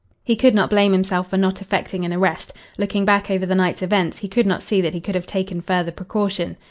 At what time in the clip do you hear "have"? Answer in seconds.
5.13-5.27